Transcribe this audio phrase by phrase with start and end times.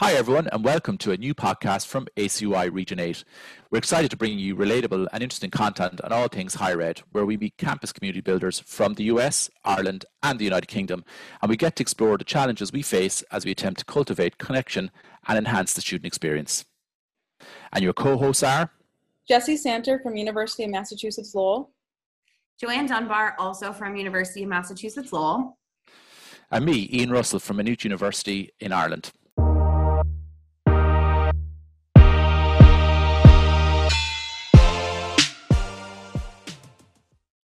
[0.00, 3.22] Hi, everyone, and welcome to a new podcast from ACUI Region 8.
[3.70, 7.24] We're excited to bring you relatable and interesting content on all things higher ed, where
[7.24, 11.04] we meet campus community builders from the US, Ireland, and the United Kingdom,
[11.40, 14.90] and we get to explore the challenges we face as we attempt to cultivate connection
[15.28, 16.64] and enhance the student experience.
[17.72, 18.72] And your co hosts are
[19.28, 21.70] Jesse Santer from University of Massachusetts Lowell,
[22.60, 25.56] Joanne Dunbar, also from University of Massachusetts Lowell,
[26.50, 29.12] and me, Ian Russell from Maynooth University in Ireland.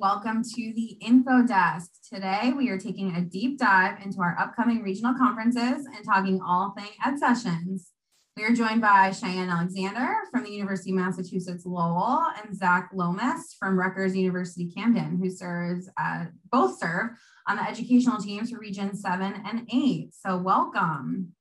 [0.01, 1.91] Welcome to the Info Desk.
[2.11, 6.71] Today, we are taking a deep dive into our upcoming regional conferences and talking all
[6.71, 7.91] thing ed sessions.
[8.35, 13.55] We are joined by Cheyenne Alexander from the University of Massachusetts Lowell and Zac Lomas
[13.59, 17.11] from Rutgers University Camden, who serves uh, both serve
[17.47, 20.15] on the educational teams for Region 7 and 8.
[20.15, 21.35] So, welcome.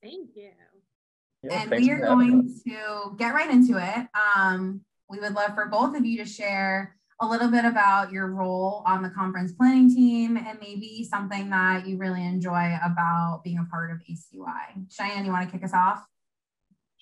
[0.00, 0.50] Thank you.
[1.42, 4.06] Yeah, and we are going to get right into it.
[4.36, 8.28] Um, we would love for both of you to share a little bit about your
[8.28, 13.58] role on the conference planning team and maybe something that you really enjoy about being
[13.58, 14.90] a part of ACUI.
[14.90, 16.06] Cheyenne, you want to kick us off?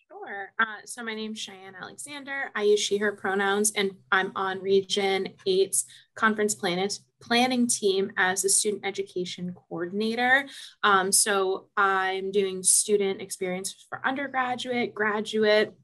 [0.09, 0.53] Sure.
[0.59, 2.51] Uh, so my name's Cheyenne Alexander.
[2.55, 8.49] I use she, her pronouns, and I'm on Region 8's conference planning team as the
[8.49, 10.47] student education coordinator.
[10.83, 15.75] Um, so I'm doing student experience for undergraduate, graduate,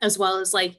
[0.00, 0.76] as well as like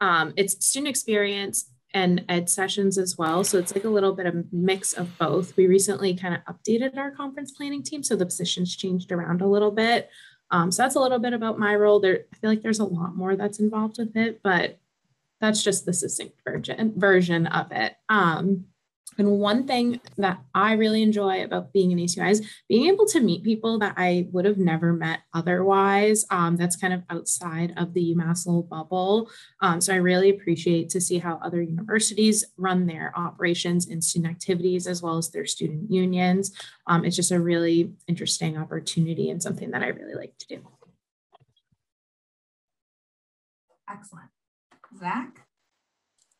[0.00, 3.44] um, it's student experience and ed sessions as well.
[3.44, 5.56] So it's like a little bit of mix of both.
[5.56, 9.46] We recently kind of updated our conference planning team, so the positions changed around a
[9.46, 10.10] little bit.
[10.50, 12.00] Um, so that's a little bit about my role.
[12.00, 14.78] There, I feel like there's a lot more that's involved with it, but
[15.40, 17.94] that's just the succinct version version of it.
[18.08, 18.66] Um,
[19.18, 23.20] and one thing that I really enjoy about being in ACUI is being able to
[23.20, 26.24] meet people that I would have never met otherwise.
[26.30, 29.30] Um, that's kind of outside of the UMass Lowell bubble.
[29.60, 34.30] Um, so I really appreciate to see how other universities run their operations and student
[34.30, 36.52] activities as well as their student unions.
[36.86, 40.68] Um, it's just a really interesting opportunity and something that I really like to do.
[43.88, 44.30] Excellent.
[44.98, 45.43] Zac?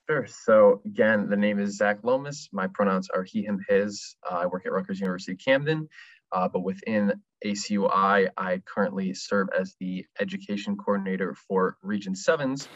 [0.08, 0.26] Sure.
[0.26, 2.48] So again, the name is Zac Lomas.
[2.52, 4.16] My pronouns are he, him, his.
[4.28, 5.88] Uh, I work at Rutgers University Camden,
[6.30, 7.12] uh, but within
[7.44, 12.68] ACUI, I currently serve as the education coordinator for Region 7's.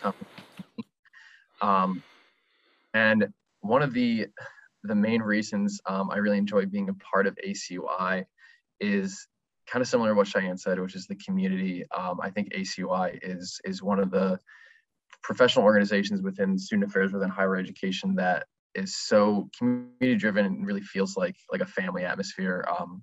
[1.60, 2.02] Um,
[2.94, 3.28] and
[3.60, 4.28] one of the
[4.84, 8.24] the main reasons um, I really enjoy being a part of ACUI
[8.80, 9.26] is
[9.66, 11.84] kind of similar to what Cheyenne said, which is the community.
[11.90, 14.38] Um, I think ACUI is is one of the
[15.22, 20.80] professional organizations within student affairs within higher education that is so community driven and really
[20.80, 22.64] feels like like a family atmosphere.
[22.78, 23.02] Um,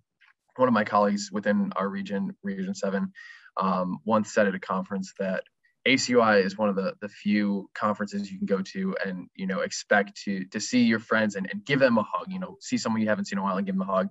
[0.56, 3.12] one of my colleagues within our region, Region Seven,
[3.58, 5.44] um, once said at a conference that
[5.88, 9.60] ACUI is one of the the few conferences you can go to and you know
[9.60, 12.32] expect to to see your friends and, and give them a hug.
[12.32, 14.10] You know, see someone you haven't seen in a while and give them a hug.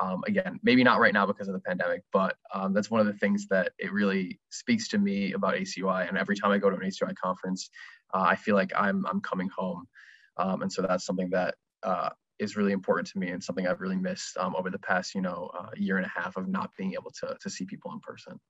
[0.00, 3.06] Um, again, maybe not right now because of the pandemic, but um, that's one of
[3.06, 6.08] the things that it really speaks to me about ACUI.
[6.08, 7.70] And every time I go to an ACUI conference,
[8.12, 9.86] uh, I feel like I'm I'm coming home,
[10.36, 13.80] um, and so that's something that uh, is really important to me and something I've
[13.80, 16.70] really missed um, over the past you know uh, year and a half of not
[16.76, 18.40] being able to to see people in person.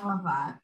[0.00, 0.58] I love that.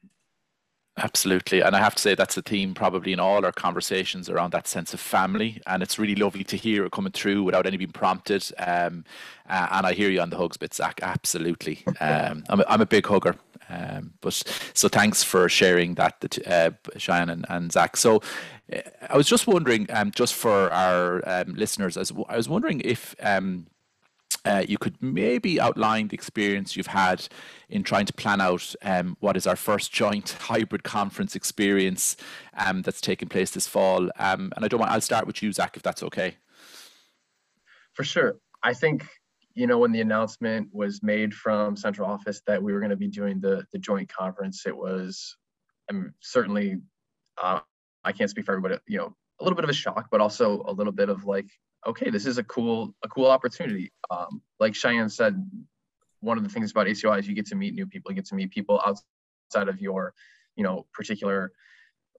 [1.01, 1.61] Absolutely.
[1.61, 4.67] And I have to say that's a theme probably in all our conversations around that
[4.67, 5.61] sense of family.
[5.65, 8.45] And it's really lovely to hear it coming through without any being prompted.
[8.57, 9.05] Um,
[9.49, 10.99] uh, and I hear you on the hugs bit, Zac.
[11.01, 11.83] Absolutely.
[12.01, 13.35] Um, I'm, a, I'm a big hugger.
[13.69, 14.33] Um, but
[14.73, 17.95] so thanks for sharing that, uh, Cheyenne and, and Zac.
[17.95, 18.21] So
[18.73, 22.81] uh, I was just wondering, um, just for our um, listeners, as I was wondering
[22.83, 23.67] if um,
[24.45, 27.27] uh, you could maybe outline the experience you've had
[27.69, 32.15] in trying to plan out um, what is our first joint hybrid conference experience
[32.57, 34.09] um, that's taking place this fall.
[34.17, 36.37] Um, and I don't want, I'll start with you, Zac, if that's okay.
[37.93, 38.37] For sure.
[38.63, 39.05] I think,
[39.55, 42.95] you know, when the announcement was made from central office that we were going to
[42.95, 45.35] be doing the, the joint conference, it was
[45.89, 46.77] I mean, certainly,
[47.41, 47.59] uh,
[48.03, 50.63] I can't speak for everybody, you know, a little bit of a shock, but also
[50.65, 51.47] a little bit of like,
[51.85, 53.91] okay, this is a cool a cool opportunity.
[54.09, 55.43] Um, like Cheyenne said,
[56.21, 58.11] one of the things about ACUI is you get to meet new people.
[58.11, 60.13] You get to meet people outside of your,
[60.55, 61.51] you know, particular,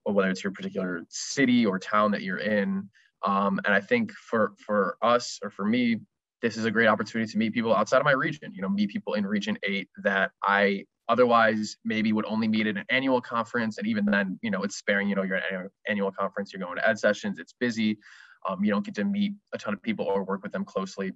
[0.05, 2.89] or whether it's your particular city or town that you're in.
[3.23, 5.99] Um, and I think for for us or for me,
[6.41, 8.51] this is a great opportunity to meet people outside of my region.
[8.53, 12.77] You know, meet people in Region Eight that I otherwise maybe would only meet at
[12.77, 15.07] an annual conference, and even then, you know, it's sparing.
[15.07, 17.99] You know, an annual conference, you're going to ed sessions, it's busy.
[18.47, 21.13] Um, you don't get to meet a ton of people or work with them closely.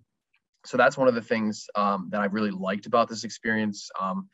[0.66, 3.90] so that's one of the things um, that I've really liked about this experience.
[4.00, 4.30] Um,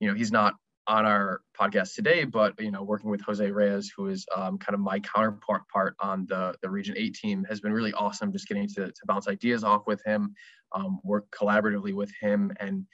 [0.00, 0.54] you know, he's not
[0.88, 4.74] on our podcast today, but you know, working with Jose Reyes, who is um, kind
[4.74, 8.32] of my counterpart part on the the Region Eight team, has been really awesome.
[8.32, 10.34] Just getting to, to bounce ideas off with him,
[10.72, 12.86] um, work collaboratively with him, and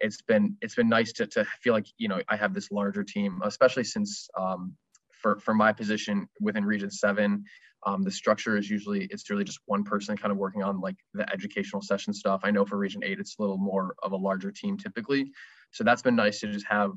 [0.00, 3.04] it's been it's been nice to to feel like you know I have this larger
[3.04, 4.74] team, especially since um,
[5.12, 7.44] for for my position within Region Seven,
[7.86, 10.96] um, the structure is usually it's really just one person kind of working on like
[11.14, 12.40] the educational session stuff.
[12.42, 15.30] I know for Region Eight, it's a little more of a larger team typically,
[15.70, 16.92] so that's been nice to just have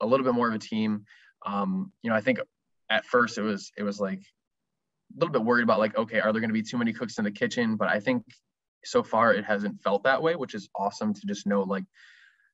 [0.00, 1.04] a little bit more of a team.
[1.44, 2.38] Um, you know, I think
[2.88, 6.32] at first it was it was like a little bit worried about like, okay, are
[6.32, 7.76] there going to be too many cooks in the kitchen?
[7.76, 8.22] But I think
[8.84, 11.84] so far it hasn't felt that way, which is awesome to just know like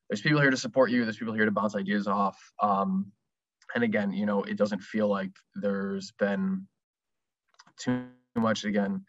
[0.08, 1.04] there's people here to support you.
[1.04, 2.38] There's people here to bounce ideas off.
[2.62, 3.12] Um,
[3.74, 6.66] and again, you know, it doesn't feel like there's been
[7.78, 8.06] too
[8.36, 9.04] much again.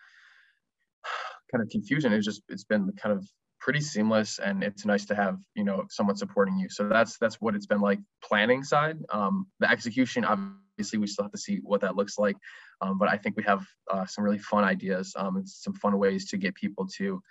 [1.52, 2.14] Kind of confusion.
[2.14, 3.26] It's just it's been kind of
[3.62, 6.70] pretty seamless and it's nice to have you know someone supporting you.
[6.70, 8.98] So that's that's what it's been like planning side.
[9.10, 12.36] Um, the execution obviously we still have to see what that looks like.
[12.82, 15.98] Um, but i think we have uh, some really fun ideas um, and some fun
[15.98, 17.22] ways to get people to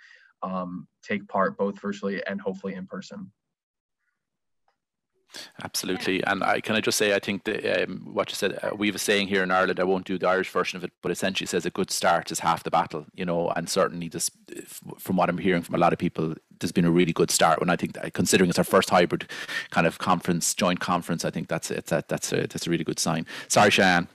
[0.41, 3.31] um, take part both virtually and hopefully in person
[5.63, 8.71] Absolutely, and I can I just say I think that um, what you said uh,
[8.75, 9.79] we have a saying here in Ireland.
[9.79, 12.39] I won't do the Irish version of it, but essentially says a good start is
[12.39, 13.05] half the battle.
[13.13, 14.31] You know, and certainly just
[14.97, 17.59] from what I'm hearing from a lot of people, there's been a really good start.
[17.59, 19.29] When I think that, considering it's our first hybrid
[19.71, 22.85] kind of conference, joint conference, I think that's it's a, that's a that's a really
[22.85, 23.25] good sign.
[23.47, 24.07] Sorry, Cheyenne.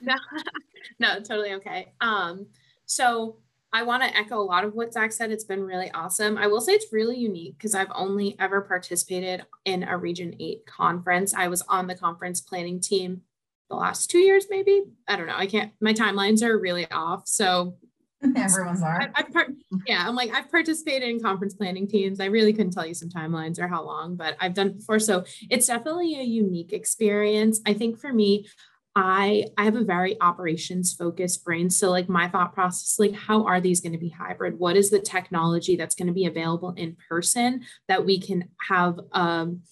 [0.00, 0.14] No,
[0.98, 1.92] no, totally okay.
[2.00, 2.46] Um,
[2.86, 3.36] so
[3.72, 5.30] I want to echo a lot of what Zac said.
[5.30, 6.36] It's been really awesome.
[6.36, 10.66] I will say it's really unique because I've only ever participated in a Region 8
[10.66, 11.32] conference.
[11.32, 13.22] I was on the conference planning team
[13.70, 14.82] the last two years, maybe.
[15.08, 15.36] I don't know.
[15.36, 17.26] I can't, my timelines are really off.
[17.26, 17.76] So
[18.36, 19.10] everyone's are.
[19.14, 19.52] I, part,
[19.86, 22.20] yeah, I'm like, I've participated in conference planning teams.
[22.20, 24.98] I really couldn't tell you some timelines or how long, but I've done before.
[24.98, 27.60] So it's definitely a unique experience.
[27.66, 28.46] I think for me,
[28.94, 31.70] I I have a very operations focused brain.
[31.70, 34.58] So like my thought process, like how are these going to be hybrid?
[34.58, 39.00] What is the technology that's going to be available in person that we can have
[39.12, 39.62] um,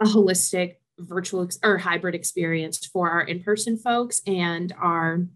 [0.00, 5.26] a holistic virtual ex- or hybrid experience for our in-person folks and our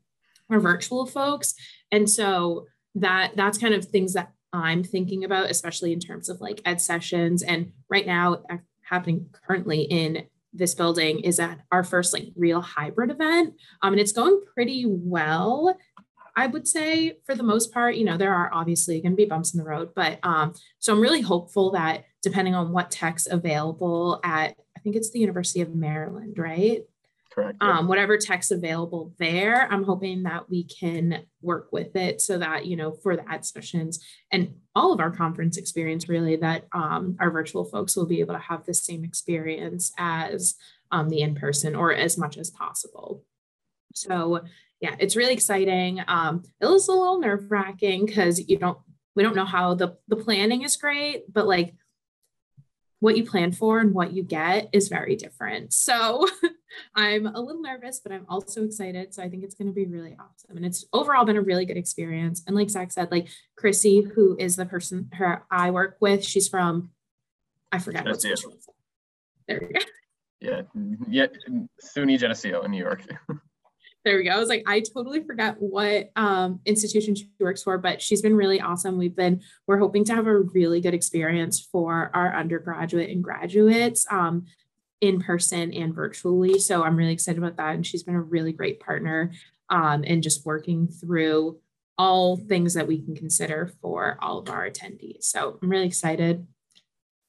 [0.50, 1.54] our virtual folks.
[1.90, 6.40] And so that that's kind of things that I'm thinking about, especially in terms of
[6.40, 7.42] like ed sessions.
[7.42, 8.42] And right now,
[8.82, 13.54] happening currently in this building is at our first like real hybrid event.
[13.82, 15.76] Um, and it's going pretty well.
[16.36, 19.24] I would say for the most part, you know, there are obviously going to be
[19.24, 23.26] bumps in the road, but um, so I'm really hopeful that depending on what tech's
[23.30, 26.82] available at, I think it's the University of Maryland, right?
[27.34, 27.60] Correct.
[27.60, 32.66] Um, whatever tech's available there, I'm hoping that we can work with it so that,
[32.66, 33.98] you know, for the ed sessions
[34.30, 38.34] and all of our conference experience, really, that um, our virtual folks will be able
[38.34, 40.54] to have the same experience as
[40.92, 43.24] um, the in person or as much as possible.
[43.94, 44.44] So,
[44.80, 46.02] yeah, it's really exciting.
[46.06, 48.78] Um, it was a little nerve wracking because you don't,
[49.16, 51.74] we don't know how the, the planning is great, but like
[53.00, 55.72] what you plan for and what you get is very different.
[55.72, 56.26] So
[56.94, 59.12] I'm a little nervous, but I'm also excited.
[59.12, 60.56] So I think it's going to be really awesome.
[60.56, 62.42] And it's overall been a really good experience.
[62.46, 66.48] And like Zac said, like Chrissy, who is the person her I work with, she's
[66.48, 66.90] from,
[67.70, 68.24] I forgot what
[69.48, 69.84] There we go.
[70.40, 71.04] Yeah, mm-hmm.
[71.08, 71.26] yeah,
[71.82, 73.02] SUNY Geneseo in New York.
[74.04, 74.30] there we go.
[74.30, 78.36] I was like, I totally forgot what um, institution she works for, but she's been
[78.36, 78.98] really awesome.
[78.98, 84.06] We've been, we're hoping to have a really good experience for our undergraduate and graduates
[84.10, 84.44] um,
[85.00, 86.58] in person and virtually.
[86.58, 87.74] So I'm really excited about that.
[87.74, 89.32] And she's been a really great partner
[89.70, 91.58] um, and just working through
[91.96, 95.24] all things that we can consider for all of our attendees.
[95.24, 96.46] So I'm really excited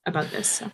[0.05, 0.50] about this.
[0.50, 0.72] So.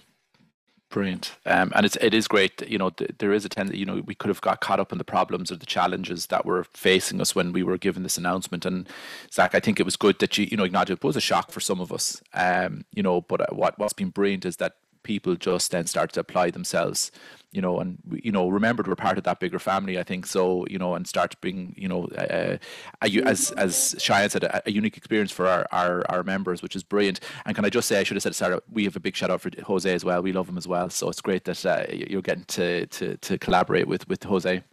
[0.92, 2.70] Brilliant, um, and it's it is great.
[2.70, 3.80] You know, th- there is a tendency.
[3.80, 6.46] You know, we could have got caught up in the problems or the challenges that
[6.46, 8.66] were facing us when we were given this announcement.
[8.66, 8.90] And
[9.32, 11.50] Zac, I think it was good that you you know acknowledged it was a shock
[11.50, 12.22] for some of us.
[12.34, 16.12] Um, you know, but uh, what what's been brilliant is that people just then start
[16.14, 17.12] to apply themselves
[17.52, 20.66] you know and you know remembered we're part of that bigger family i think so
[20.70, 22.58] you know and start to bring you know uh,
[23.04, 26.76] a, as as Cheyenne said a, a, unique experience for our, our our members which
[26.76, 27.20] is brilliant.
[27.46, 29.30] And can i just say i should have said Sarah we have a big shout
[29.30, 30.22] out for jose as well.
[30.22, 30.90] We love him as well.
[30.90, 34.64] So it's great that uh, you're getting to to to collaborate with with jose.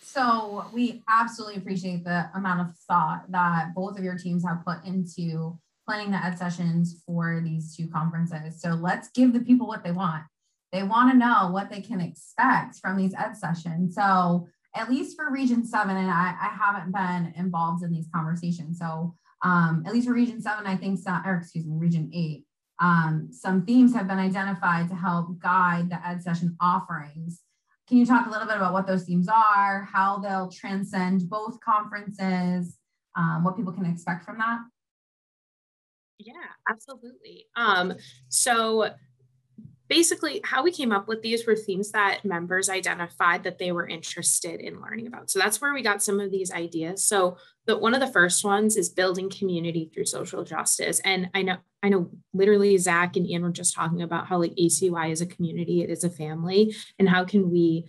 [0.00, 4.84] So we absolutely appreciate the amount of thought that both of your teams have put
[4.84, 8.60] into planning the ed sessions for these two conferences.
[8.60, 10.24] So let's give the people what they want.
[10.72, 13.94] They want to know what they can expect from these ed sessions.
[13.94, 18.78] So at least for Region 7, and I, I haven't been involved in these conversations.
[18.78, 19.14] So
[19.44, 22.46] um, at least for region seven, I think, some, or excuse me, region eight,
[22.80, 27.42] um, some themes have been identified to help guide the ed session offerings.
[27.86, 31.60] Can you talk a little bit about what those themes are, how they'll transcend both
[31.60, 32.78] conferences,
[33.16, 34.60] um, what people can expect from that?
[36.24, 36.32] Yeah,
[36.68, 37.46] absolutely.
[37.54, 37.94] Um,
[38.28, 38.90] so
[39.88, 43.86] basically how we came up with these were themes that members identified that they were
[43.86, 45.30] interested in learning about.
[45.30, 47.04] So that's where we got some of these ideas.
[47.04, 51.00] So the, one of the first ones is building community through social justice.
[51.04, 54.54] And i know i know literally zach and ian were just talking about how like
[54.56, 56.74] ACUI is a community it is a family.
[56.98, 57.86] And how can we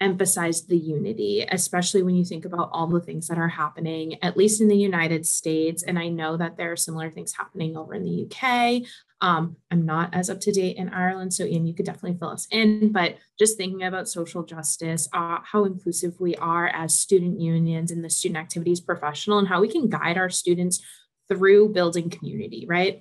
[0.00, 4.36] emphasize the unity, especially when you think about all the things that are happening, at
[4.36, 5.82] least in the United States.
[5.82, 8.88] And I know that there are similar things happening over in the UK.
[9.20, 12.28] Um, I'm not as up to date in Ireland, so Ian, you could definitely fill
[12.28, 12.92] us in.
[12.92, 18.04] But just thinking about social justice, uh, how inclusive we are as student unions and
[18.04, 20.80] the student activities professional, and how we can guide our students
[21.28, 23.00] through building community, right?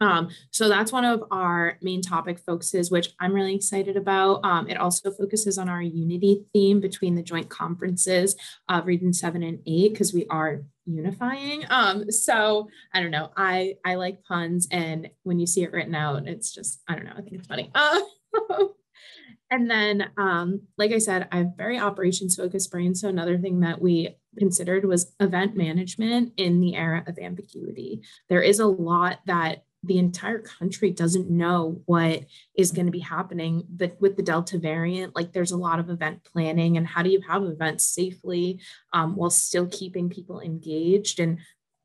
[0.00, 4.44] Um, so that's one of our main topic focuses, which I'm really excited about.
[4.44, 8.36] Um, it also focuses on our unity theme between the joint conferences
[8.68, 11.64] of Region 7 and 8, because we are unifying.
[11.68, 13.30] Um, so I don't know.
[13.36, 17.04] I I like puns, and when you see it written out, it's just I don't
[17.04, 17.12] know.
[17.16, 17.70] I think it's funny.
[17.74, 18.00] Uh,
[19.50, 22.94] and then, um, like I said, I have very operations focused brain.
[22.94, 28.02] So another thing that we considered was event management in the era of ambiguity.
[28.28, 32.24] There is a lot that the entire country doesn't know what
[32.56, 35.88] is going to be happening but with the delta variant like there's a lot of
[35.88, 38.60] event planning and how do you have events safely
[38.92, 41.20] um, while still keeping people engaged?
[41.20, 41.38] And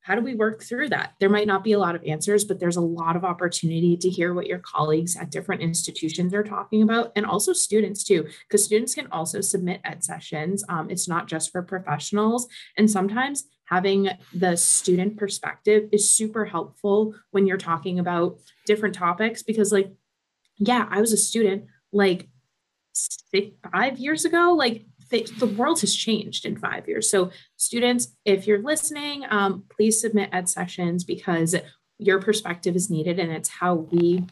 [0.04, 1.14] how do we work through that?
[1.20, 4.10] There might not be a lot of answers but there's a lot of opportunity to
[4.10, 8.64] hear what your colleagues at different institutions are talking about and also students too because
[8.64, 10.64] students can also submit ed sessions.
[10.70, 12.48] Um, it's not just for professionals.
[12.78, 19.42] And sometimes having the student perspective is super helpful when you're talking about different topics
[19.42, 19.92] because like
[20.58, 22.28] yeah i was a student like
[23.72, 27.10] five years ago like the, the world has changed in five years.
[27.10, 31.56] So students if you're listening um, please submit ed sessions because
[32.00, 34.26] your perspective is needed and it's how we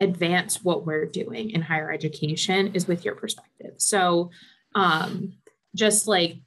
[0.00, 3.74] advance what we're doing in higher education is with your perspective.
[3.78, 4.30] So
[4.74, 5.34] um,
[5.74, 6.38] just like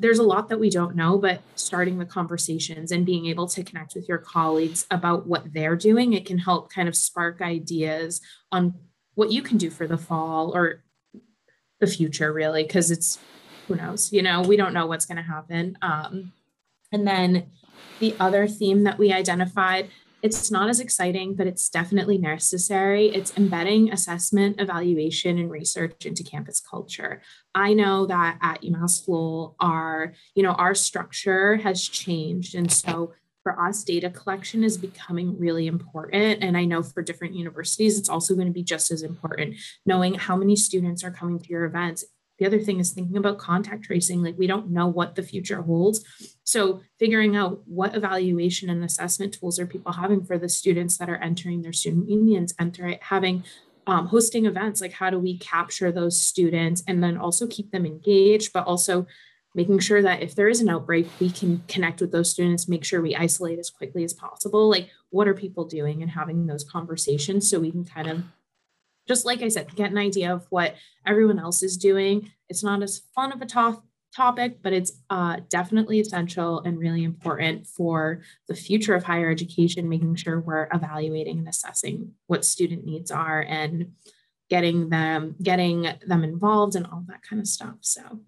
[0.00, 3.62] there's a lot that we don't know, but starting the conversations and being able to
[3.62, 8.20] connect with your colleagues about what they're doing, it can help kind of spark ideas
[8.50, 8.74] on
[9.14, 10.82] what you can do for the fall or
[11.80, 13.18] the future, really, because it's
[13.66, 15.76] who knows, you know, we don't know what's going to happen.
[15.82, 16.32] Um,
[16.90, 17.46] and then
[18.00, 19.90] the other theme that we identified
[20.22, 23.06] it's not as exciting, but it's definitely necessary.
[23.06, 27.22] It's embedding assessment, evaluation, and research into campus culture.
[27.54, 32.56] I know that at UMass Lowell, our, you know, our structure has changed.
[32.56, 33.12] And so
[33.48, 36.42] for us, data collection is becoming really important.
[36.42, 40.14] And I know for different universities, it's also going to be just as important, knowing
[40.14, 42.04] how many students are coming to your events,
[42.38, 44.22] the other thing is thinking about contact tracing.
[44.22, 46.04] Like we don't know what the future holds.
[46.44, 51.08] So figuring out what evaluation and assessment tools are people having for the students that
[51.08, 53.44] are entering their student unions, enter having
[53.86, 57.86] um, hosting events, like how do we capture those students and then also keep them
[57.86, 59.06] engaged, but also
[59.54, 62.84] making sure that if there is an outbreak, we can connect with those students, make
[62.84, 64.68] sure we isolate as quickly as possible.
[64.68, 68.22] Like, what are people doing and having those conversations so we can kind of
[69.08, 70.74] just like I said, get an idea of what
[71.06, 72.30] everyone else is doing.
[72.48, 73.82] It's not as fun of a to-
[74.14, 79.88] topic, but it's uh, definitely essential and really important for the future of higher education,
[79.88, 83.92] making sure we're evaluating and assessing what student needs are and
[84.50, 87.76] getting them getting them involved and all that kind of stuff.
[87.80, 88.20] So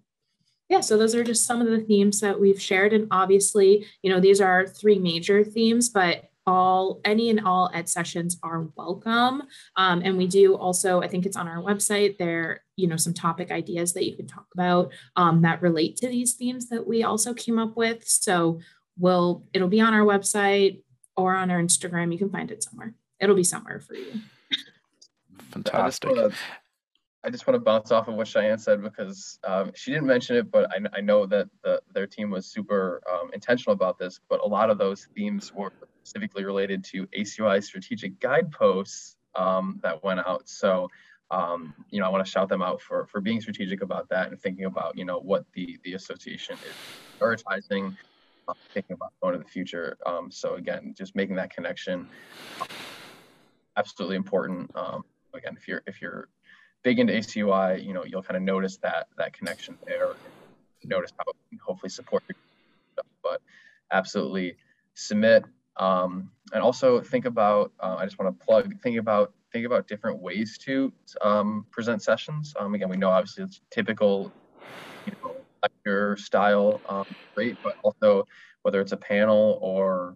[0.71, 2.93] yeah, so those are just some of the themes that we've shared.
[2.93, 7.89] And obviously, you know, these are three major themes, but all any and all ed
[7.89, 9.43] sessions are welcome.
[9.75, 13.13] Um, and we do also i think it's on our website there you know some
[13.13, 17.03] topic ideas that you can talk about um, that relate to these themes that we
[17.03, 18.07] also came up with.
[18.07, 18.59] So
[18.97, 20.83] we'll it'll be on our website
[21.17, 22.13] or on our instagram.
[22.13, 22.95] You can find it somewhere.
[23.19, 24.13] It'll be somewhere for you.
[25.51, 26.33] Fantastic
[27.23, 30.37] I just want to bounce off of what Cheyenne said because um, she didn't mention
[30.37, 34.19] it, but I, I know that the, their team was super um, intentional about this.
[34.27, 35.71] But a lot of those themes were
[36.03, 40.49] specifically related to ACUI strategic guideposts um, that went out.
[40.49, 40.89] So,
[41.29, 44.29] um, you know, I want to shout them out for for being strategic about that
[44.29, 47.95] and thinking about you know what the the association is prioritizing,
[48.47, 49.95] uh, thinking about going to the future.
[50.07, 52.07] Um, so again, just making that connection,
[53.77, 54.71] absolutely important.
[55.33, 56.27] Again, if you're if you're
[56.83, 60.13] big into ACUI, you know, you'll kind of notice that that connection there.
[60.83, 61.25] Notice how
[61.63, 62.23] hopefully support
[62.93, 63.41] stuff, but
[63.91, 64.55] absolutely
[64.95, 65.45] submit.
[65.77, 69.87] Um, and also think about, uh, I just want to plug, think about think about
[69.87, 72.53] different ways to um, present sessions.
[72.57, 74.31] Um, again, we know obviously it's typical,
[75.05, 78.25] you know, lecture style, um, great, but also
[78.61, 80.15] whether it's a panel or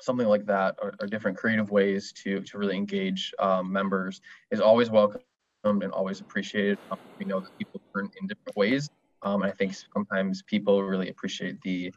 [0.00, 4.20] something like that, or, or different creative ways to to really engage um, members
[4.50, 5.20] is always welcome
[5.64, 6.78] and always appreciated.
[6.90, 8.90] Um, we know that people learn in different ways.
[9.22, 11.92] Um, and I think sometimes people really appreciate the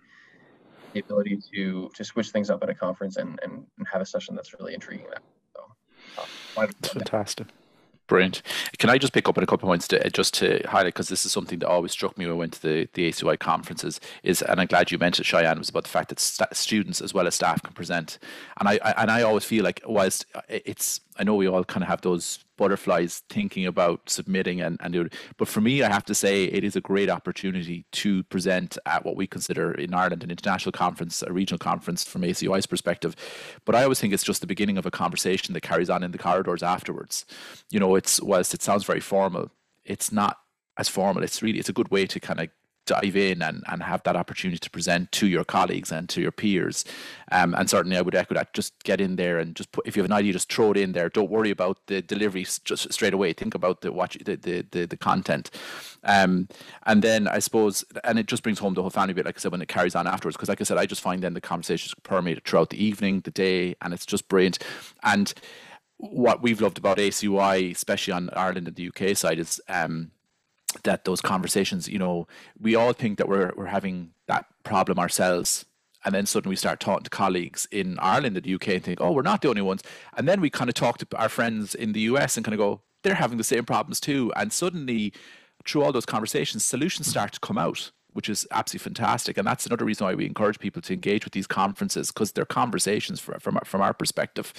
[0.94, 4.06] the ability to to switch things up at a conference and and, and have a
[4.06, 5.08] session that's really intriguing.
[5.10, 5.24] That.
[5.56, 6.22] So,
[6.62, 7.48] uh, fantastic.
[8.08, 8.44] Brilliant.
[8.78, 11.10] Can I just pick up on a couple of points to just to highlight because
[11.10, 14.00] this is something that always struck me when I went to the, the ACUI conferences
[14.22, 17.16] is, and I'm glad you mentioned Cheyenne was about the fact that st- students as
[17.16, 18.20] well as staff can present,
[18.60, 21.82] and I, I and I always feel like whilst it's I know we all kind
[21.82, 26.06] of have those butterflies thinking about submitting and, and doing but for me I have
[26.06, 30.24] to say it is a great opportunity to present at what we consider in Ireland
[30.24, 33.16] an international conference a regional conference from ACUI's perspective.
[33.66, 36.12] But I always think it's just the beginning of a conversation that carries on in
[36.12, 37.26] the corridors afterwards.
[37.70, 39.52] You know it's whilst it sounds very formal
[39.86, 40.38] it's not
[40.78, 41.24] as formal.
[41.24, 42.50] It's really it's a good way to kind of
[42.86, 46.32] dive in and, and have that opportunity to present to your colleagues and to your
[46.32, 46.86] peers.
[47.32, 48.54] Um, and certainly I would echo that.
[48.54, 50.78] Just get in there and just put, if you have an idea, just throw it
[50.78, 51.10] in there.
[51.10, 53.34] Don't worry about the delivery just straight away.
[53.34, 55.52] Think about the watch the the the, the content.
[56.04, 56.48] Um,
[56.86, 59.40] and then I suppose, and it just brings home the whole family bit, like I
[59.40, 60.38] said, when it carries on afterwards.
[60.38, 63.32] Because like I said, I just find then the conversations permeate throughout the evening, the
[63.32, 64.60] day, and it's just brilliant.
[65.04, 65.34] And
[65.98, 70.12] what we've loved about ACUI, especially on Ireland and the UK side, is um,
[70.84, 72.28] that those conversations, you know,
[72.60, 75.66] we all think that we're we're having that problem ourselves.
[76.04, 79.02] And then suddenly we start talking to colleagues in Ireland and the UK and think,
[79.02, 79.82] oh, we're not the only ones.
[80.16, 82.60] And then we kind of talk to our friends in the US and kind of
[82.60, 84.32] go, they're having the same problems too.
[84.36, 85.14] And suddenly,
[85.66, 89.38] through all those conversations, solutions start to come out, which is absolutely fantastic.
[89.38, 92.46] And that's another reason why we encourage people to engage with these conferences because they're
[92.46, 94.54] conversations for, from from our perspective.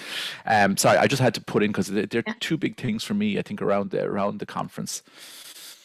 [0.47, 3.39] Um, sorry, I just had to put in because they're two big things for me.
[3.39, 5.03] I think around the around the conference.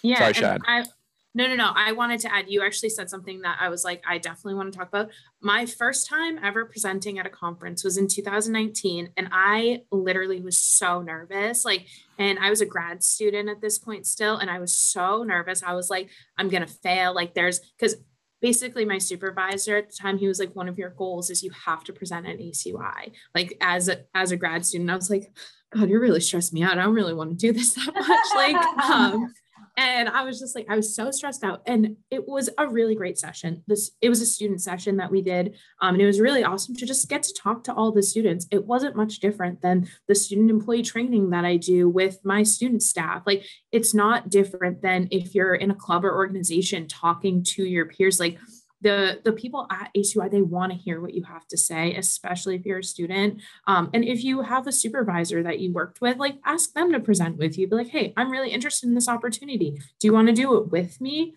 [0.03, 0.19] Yeah.
[0.19, 0.61] Sorry, Shad.
[0.65, 0.85] I,
[1.33, 1.71] no, no, no.
[1.73, 4.73] I wanted to add, you actually said something that I was like, I definitely want
[4.73, 5.09] to talk about.
[5.41, 9.11] My first time ever presenting at a conference was in 2019.
[9.15, 11.63] And I literally was so nervous.
[11.63, 14.37] Like, and I was a grad student at this point still.
[14.37, 15.63] And I was so nervous.
[15.63, 17.15] I was like, I'm going to fail.
[17.15, 17.95] Like, there's, because
[18.41, 21.51] basically my supervisor at the time he was like one of your goals is you
[21.51, 25.31] have to present an ACUI like as a, as a grad student I was like
[25.71, 28.27] god you're really stressing me out I don't really want to do this that much
[28.35, 28.55] like
[28.89, 29.31] um
[29.81, 31.61] and I was just like, I was so stressed out.
[31.65, 33.63] And it was a really great session.
[33.67, 35.55] This it was a student session that we did.
[35.81, 38.47] Um, and it was really awesome to just get to talk to all the students.
[38.51, 42.83] It wasn't much different than the student employee training that I do with my student
[42.83, 43.23] staff.
[43.25, 47.87] Like it's not different than if you're in a club or organization talking to your
[47.87, 48.19] peers.
[48.19, 48.37] Like
[48.81, 52.55] the the people at ACUI they want to hear what you have to say, especially
[52.55, 53.41] if you're a student.
[53.67, 56.99] Um, and if you have a supervisor that you worked with, like ask them to
[56.99, 57.67] present with you.
[57.67, 59.79] Be like, hey, I'm really interested in this opportunity.
[59.99, 61.35] Do you want to do it with me?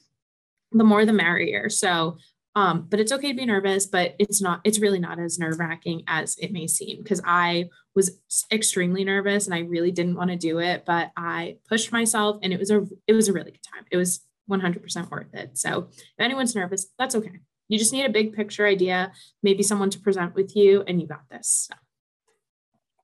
[0.72, 1.68] The more the merrier.
[1.68, 2.16] So
[2.56, 5.58] um, but it's okay to be nervous, but it's not, it's really not as nerve
[5.58, 8.20] wracking as it may seem because I was
[8.52, 12.52] extremely nervous and I really didn't want to do it, but I pushed myself and
[12.52, 13.84] it was a, it was a really good time.
[13.90, 15.56] It was 100% worth it.
[15.58, 17.40] So if anyone's nervous, that's okay.
[17.68, 21.06] You just need a big picture idea, maybe someone to present with you, and you
[21.06, 21.68] got this.
[21.70, 21.76] So.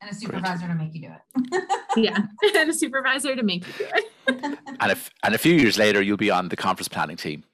[0.03, 1.64] And a supervisor to make you do it.
[1.96, 2.16] yeah,
[2.57, 4.59] and a supervisor to make you do it.
[4.81, 7.44] and if and a few years later, you'll be on the conference planning team.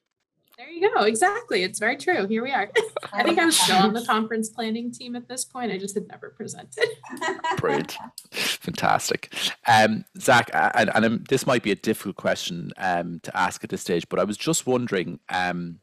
[0.76, 1.04] You go.
[1.04, 1.62] Exactly.
[1.62, 2.26] It's very true.
[2.26, 2.70] Here we are.
[3.12, 5.72] I think I'm still on the conference planning team at this point.
[5.72, 6.84] I just had never presented.
[7.56, 7.96] Great.
[8.30, 9.32] Fantastic.
[9.66, 13.70] Um, Zac, and, and um, this might be a difficult question um, to ask at
[13.70, 15.80] this stage, but I was just wondering um,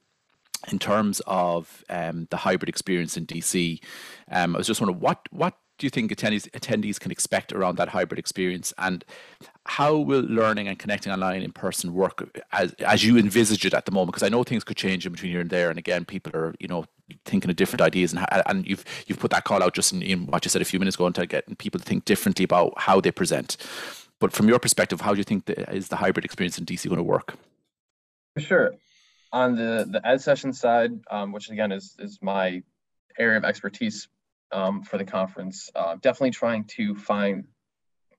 [0.71, 3.83] in terms of um, the hybrid experience in DC,
[4.31, 7.75] um, I was just wondering what what do you think attendees attendees can expect around
[7.75, 9.03] that hybrid experience, and
[9.65, 13.85] how will learning and connecting online in person work as as you envisage it at
[13.85, 14.13] the moment?
[14.13, 16.55] Because I know things could change in between here and there, and again, people are
[16.57, 16.85] you know
[17.25, 20.25] thinking of different ideas, and and you've you've put that call out just in, in
[20.27, 23.01] what you said a few minutes ago, to get people to think differently about how
[23.01, 23.57] they present.
[24.21, 26.87] But from your perspective, how do you think the, is the hybrid experience in DC
[26.87, 27.35] going to work?
[28.37, 28.73] Sure
[29.33, 32.63] on the the ed session side, um, which again is is my
[33.19, 34.07] area of expertise
[34.53, 37.45] um, for the conference, uh, definitely trying to find,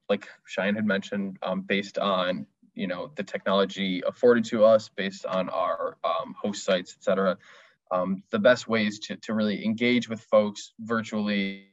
[0.08, 5.24] like Cheyenne had mentioned, um, based on you know the technology afforded to us, based
[5.26, 7.38] on our um, host sites, et cetera,
[7.90, 11.68] um, the best ways to to really engage with folks virtually,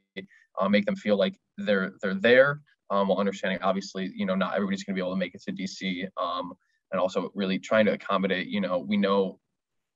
[0.59, 4.53] uh, make them feel like they're they're there, um, while understanding obviously you know not
[4.53, 6.07] everybody's going to be able to make it to DC.
[6.21, 6.53] Um,
[6.91, 9.39] and also really trying to accommodate, you know, we know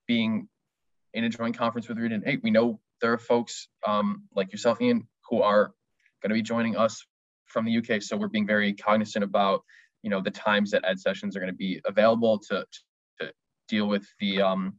[0.08, 0.48] being
[1.14, 4.82] in a joint conference with Region 8, we know there are folks um, like yourself,
[4.82, 5.72] Ian, who are
[6.22, 7.06] going to be joining us
[7.46, 8.02] from the UK.
[8.02, 9.64] So we're being very cognizant about,
[10.02, 12.66] you know, the times that ed sessions are going to be available to,
[13.22, 13.32] to
[13.68, 14.76] deal with the, um,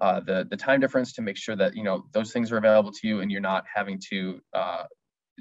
[0.00, 2.92] uh, the, the time difference to make sure that, you know, those things are available
[2.92, 4.84] to you and you're not having to uh,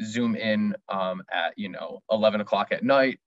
[0.04, 3.20] zoom in um, at, you know, 11 o'clock at night.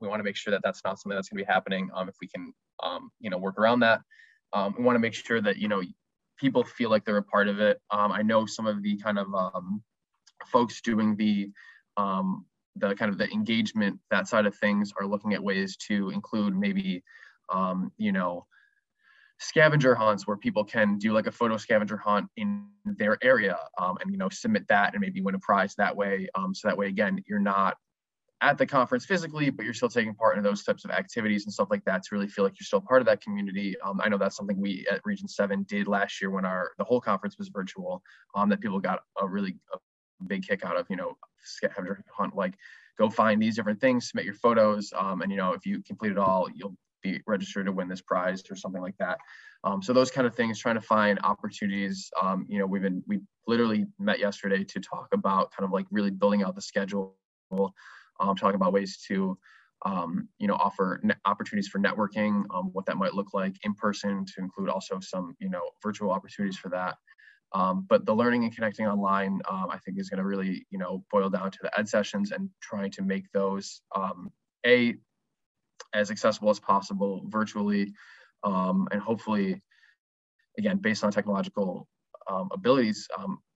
[0.00, 1.90] We want to make sure that that's not something that's going to be happening.
[1.94, 4.00] Um, if we can, um, you know, work around that.
[4.52, 5.82] Um, we want to make sure that, you know,
[6.38, 7.80] people feel like they're a part of it.
[7.90, 9.82] Um, I know some of the kind of um,
[10.46, 11.50] folks doing the
[11.96, 12.46] um,
[12.76, 16.56] the kind of the engagement that side of things are looking at ways to include
[16.56, 17.02] maybe
[17.52, 18.46] um, you know
[19.40, 23.96] scavenger hunts where people can do like a photo scavenger hunt in their area um,
[24.00, 26.76] and you know submit that and maybe win a prize that way um, so that
[26.76, 27.76] way again you're not
[28.40, 31.52] at the conference physically, but you're still taking part in those types of activities and
[31.52, 33.74] stuff like that to really feel like you're still part of that community.
[33.84, 36.84] Um, I know that's something we at Region Seven did last year when our the
[36.84, 38.02] whole conference was virtual.
[38.34, 39.78] Um, that people got a really a
[40.26, 40.86] big kick out of.
[40.88, 42.54] You know, scavenger hunt like
[42.96, 46.12] go find these different things, submit your photos, um, and you know if you complete
[46.12, 49.18] it all, you'll be registered to win this prize or something like that.
[49.64, 52.10] Um, so those kind of things, trying to find opportunities.
[52.20, 55.86] Um, you know, we've been we literally met yesterday to talk about kind of like
[55.90, 57.16] really building out the schedule
[58.20, 59.38] um, talking about ways to
[59.84, 64.24] um, you know offer opportunities for networking um, what that might look like in person
[64.24, 66.96] to include also some you know virtual opportunities for that.
[67.52, 70.78] Um, but the learning and connecting online um, i think is going to really you
[70.78, 74.30] know boil down to the ed sessions and trying to make those um,
[74.66, 74.96] a
[75.94, 77.94] as accessible as possible virtually
[78.44, 79.62] and hopefully
[80.58, 81.88] again based on technological
[82.52, 83.08] abilities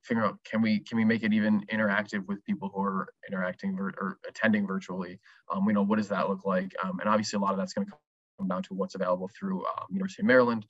[0.03, 3.79] figure out can we can we make it even interactive with people who are interacting
[3.79, 5.19] or attending virtually?
[5.51, 6.75] Um, we know what does that look like?
[6.83, 7.93] Um, and obviously a lot of that's going to
[8.38, 10.67] come down to what's available through um, university of maryland.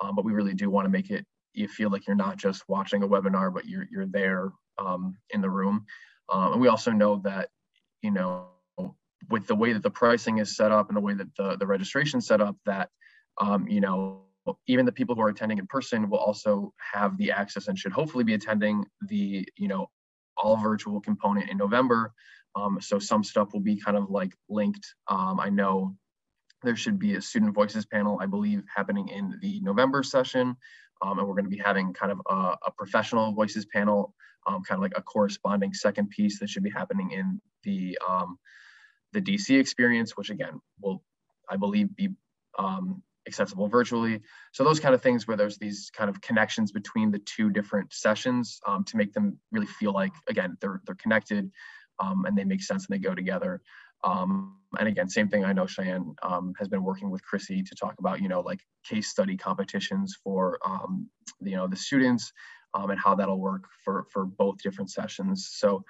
[0.00, 2.64] Um, but we really do want to make it you feel like you're not just
[2.66, 5.84] watching a webinar but you're you're there um, in the room.
[6.28, 7.48] Um, and we also know that
[8.02, 8.48] you know
[9.28, 11.66] with the way that the pricing is set up and the way that the, the
[11.66, 12.88] registration set up that
[13.68, 14.22] you know
[14.66, 17.92] even the people who are attending in person will also have the access and should
[17.92, 19.88] hopefully be attending the you know
[20.36, 22.12] all virtual component in November.
[22.54, 24.94] Um, so some stuff will be kind of like linked.
[25.08, 25.94] Um, I know
[26.62, 30.56] there should be a student voices panel, I believe, happening in the November session.
[31.00, 34.14] Um, and we're going to be having kind of a, a professional voices panel,
[34.46, 38.38] um, kind of like a corresponding second piece that should be happening in the um,
[39.12, 41.02] the DC experience, which again will,
[41.50, 42.10] I believe, be
[42.58, 44.20] um, accessible virtually.
[44.52, 47.92] So those kind of things where there's these kind of connections between the two different
[47.92, 51.50] sessions um, to make them really feel like, again, they're, they're connected
[51.98, 53.60] um, and they make sense and they go together.
[54.04, 57.74] Um, and again, same thing, I know Cheyenne um, has been working with Chrissy to
[57.74, 61.08] talk about, you know, like case study competitions for, um,
[61.40, 62.32] you know, the students
[62.74, 65.50] um, and how that'll work for, for both different sessions.
[65.52, 65.84] So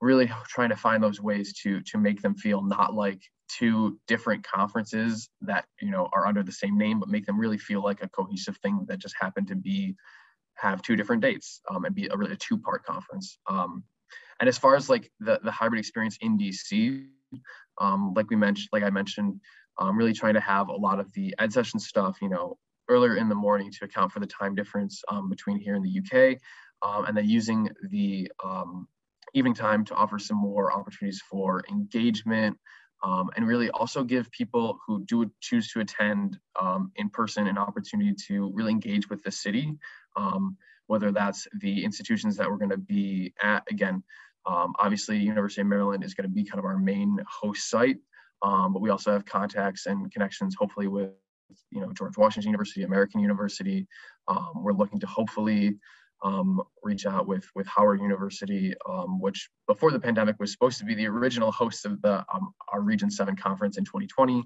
[0.00, 4.44] really trying to find those ways to to make them feel not like two different
[4.44, 8.02] conferences that you know are under the same name but make them really feel like
[8.02, 9.94] a cohesive thing that just happened to be
[10.54, 13.38] have two different dates um, and be a really a two part conference.
[13.46, 13.84] Um,
[14.40, 17.06] and as far as like the the hybrid experience in dc
[17.78, 19.40] um, like we mentioned like i mentioned
[19.78, 22.56] i'm really trying to have a lot of the ed session stuff you know
[22.88, 26.00] earlier in the morning to account for the time difference um, between here and the
[26.00, 26.38] uk
[26.82, 28.86] um, and then using the um,
[29.34, 32.56] evening time to offer some more opportunities for engagement
[33.02, 37.58] um, and really also give people who do choose to attend um, in person an
[37.58, 39.76] opportunity to really engage with the city,
[40.16, 40.56] um,
[40.86, 43.62] whether that's the institutions that we're going to be at.
[43.70, 44.02] Again,
[44.46, 47.98] um, obviously, University of Maryland is going to be kind of our main host site,
[48.42, 51.10] um, but we also have contacts and connections, hopefully, with
[51.70, 53.86] you know George Washington University, American University.
[54.26, 55.76] Um, we're looking to hopefully
[56.22, 60.84] um, reach out with with Howard University, um, which before the pandemic was supposed to
[60.84, 64.42] be the original host of the um, our Region Seven conference in 2020,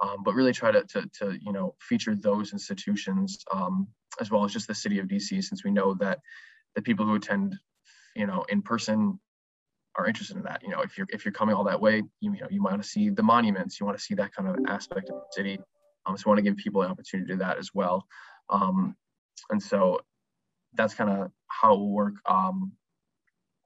[0.00, 3.86] um, but really try to, to, to you know feature those institutions um,
[4.20, 6.18] as well as just the city of DC, since we know that
[6.74, 7.56] the people who attend,
[8.16, 9.18] you know, in person
[9.96, 10.62] are interested in that.
[10.62, 12.82] You know, if you're if you're coming all that way, you, you know you want
[12.82, 15.60] to see the monuments, you want to see that kind of aspect of the city.
[16.04, 18.04] Um, so we want to give people an opportunity to do that as well.
[19.50, 20.00] And so
[20.74, 22.72] that's kind of how it will work um,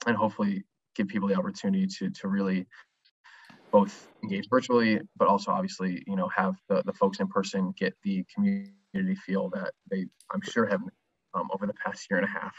[0.06, 0.64] and hopefully
[0.94, 2.66] give people the opportunity to, to really
[3.70, 7.94] both engage virtually, but also obviously, you know, have the, the folks in person get
[8.02, 10.80] the community feel that they, I'm sure, have
[11.34, 12.54] um, over the past year and a half.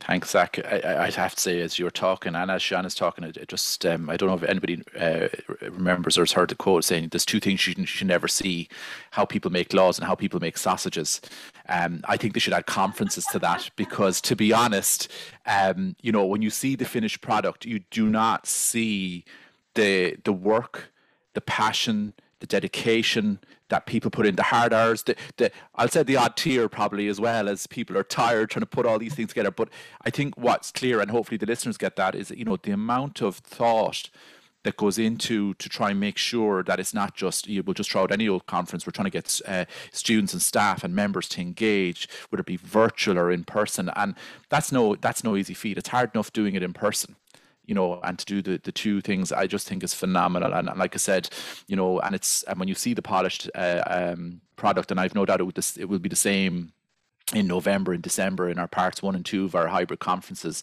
[0.00, 0.58] Thanks, Zac.
[0.64, 3.48] I, would have to say, as you're talking, and as Sean is talking, it, it
[3.48, 5.28] just um, I don't know if anybody uh,
[5.60, 8.68] remembers or has heard the quote saying, "There's two things you, you should never see:
[9.12, 11.20] how people make laws and how people make sausages."
[11.68, 15.10] Um, I think they should add conferences to that because, to be honest,
[15.46, 19.24] um, you know, when you see the finished product, you do not see
[19.74, 20.92] the the work,
[21.32, 26.02] the passion, the dedication that people put in, the hard hours, the, the I'll say
[26.02, 29.14] the odd tear probably as well as people are tired trying to put all these
[29.14, 29.50] things together.
[29.50, 29.68] But
[30.04, 33.20] I think what's clear, and hopefully the listeners get that, is you know the amount
[33.20, 34.10] of thought
[34.66, 37.90] that goes into to try and make sure that it's not just you will just
[37.90, 38.84] throw out any old conference.
[38.84, 42.56] We're trying to get uh, students and staff and members to engage, whether it be
[42.56, 44.14] virtual or in person, and
[44.50, 45.78] that's no that's no easy feat.
[45.78, 47.16] It's hard enough doing it in person
[47.66, 50.54] you know, and to do the, the two things, I just think is phenomenal.
[50.54, 51.28] And, and like I said,
[51.66, 55.14] you know, and it's and when you see the polished uh, um, product, and I've
[55.14, 56.72] no doubt it, would, it will be the same
[57.34, 60.62] in November and December in our parts one and two of our hybrid conferences,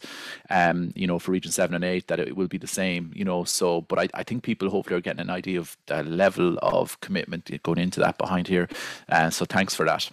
[0.49, 3.25] um, you know, for region seven and eight, that it will be the same, you
[3.25, 3.43] know.
[3.43, 6.99] So, but I, I think people hopefully are getting an idea of the level of
[7.01, 8.69] commitment going into that behind here.
[9.09, 10.09] And uh, so thanks for that.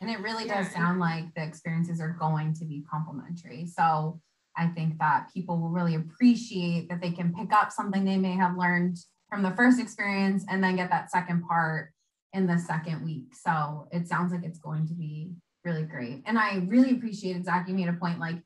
[0.00, 3.66] And it really does sound like the experiences are going to be complementary.
[3.66, 4.20] So
[4.56, 8.32] I think that people will really appreciate that they can pick up something they may
[8.32, 8.96] have learned
[9.28, 11.90] from the first experience and then get that second part
[12.32, 13.34] in the second week.
[13.34, 15.32] So it sounds like it's going to be
[15.64, 16.22] really great.
[16.26, 18.36] And I really appreciated Zac, you made a point like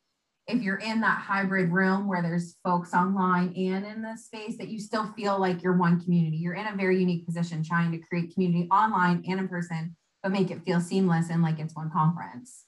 [0.47, 4.69] if you're in that hybrid room where there's folks online and in the space that
[4.69, 6.39] you still feel like you're one community.
[6.39, 10.33] You're in a very unique position trying to create community online and in person, but
[10.33, 12.65] make it feel seamless and like it's one conference.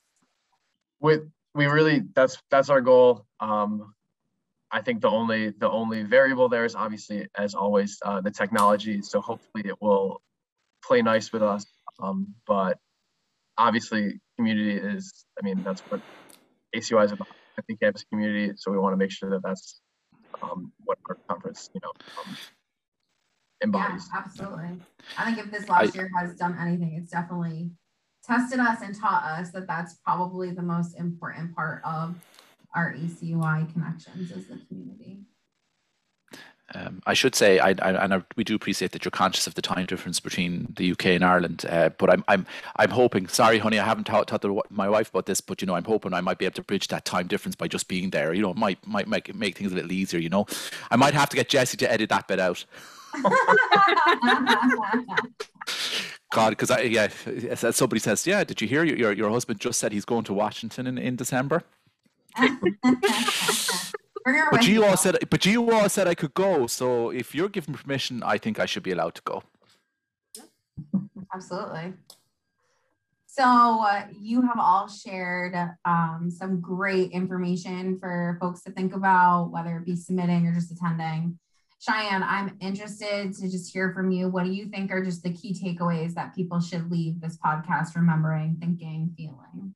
[1.01, 3.27] With we really that's that's our goal.
[3.41, 3.95] Um,
[4.71, 9.03] I think the only the only variable there is obviously, as always, uh, the technology.
[9.03, 10.23] So hopefully it will
[10.85, 11.67] play nice with us.
[12.01, 12.79] Um, but
[13.59, 15.25] obviously, community is.
[15.41, 16.01] I mean, that's what
[16.75, 17.29] ACUI is about.
[17.59, 18.53] I think campus community.
[18.57, 19.81] So we want to make sure that that's
[20.43, 21.93] um, what our conference, you know,
[22.25, 22.37] um,
[23.63, 24.09] embodies.
[24.13, 24.81] Yeah, absolutely.
[25.19, 27.71] I think if this last I, year has done anything, it's definitely
[28.31, 32.15] tested us and taught us that that's probably the most important part of
[32.75, 35.19] our ACUI connections is the community.
[36.73, 39.55] Um, I should say, I, I, and I, we do appreciate that you're conscious of
[39.55, 41.67] the time difference between the UK and Ireland.
[41.69, 43.27] Uh, but I'm, I'm, I'm hoping.
[43.27, 46.15] Sorry, honey, I haven't talked to my wife about this, but you know, I'm hoping
[46.15, 48.33] I might be able to bridge that time difference by just being there.
[48.33, 50.21] You know, might, might make make things a little easier.
[50.21, 50.47] You know,
[50.93, 52.65] I might have to get Jesse to edit that bit out.
[56.31, 57.09] God, because I yeah,
[57.51, 60.25] as somebody says, yeah, did you hear your, your your husband just said he's going
[60.25, 61.65] to Washington in, in December?
[64.53, 66.69] but you all said but you all said I could go.
[66.69, 69.43] So if you're giving permission, I think I should be allowed to go.
[71.35, 71.95] Absolutely.
[73.27, 79.51] So uh, you have all shared um, some great information for folks to think about,
[79.51, 81.39] whether it be submitting or just attending.
[81.81, 84.29] Cheyenne, I'm interested to just hear from you.
[84.29, 87.97] What do you think are just the key takeaways that people should leave this podcast
[87.97, 89.75] remembering, thinking, feeling?